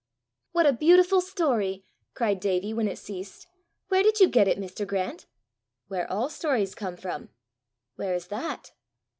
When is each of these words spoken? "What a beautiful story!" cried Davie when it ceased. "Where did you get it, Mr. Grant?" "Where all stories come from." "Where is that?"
"What 0.53 0.65
a 0.65 0.73
beautiful 0.73 1.21
story!" 1.21 1.85
cried 2.15 2.39
Davie 2.39 2.73
when 2.73 2.87
it 2.87 2.97
ceased. 2.97 3.45
"Where 3.89 4.01
did 4.01 4.19
you 4.19 4.27
get 4.29 4.47
it, 4.47 4.57
Mr. 4.57 4.87
Grant?" 4.87 5.27
"Where 5.89 6.11
all 6.11 6.27
stories 6.27 6.73
come 6.73 6.97
from." 6.97 7.29
"Where 7.97 8.15
is 8.15 8.25
that?" 8.29 8.71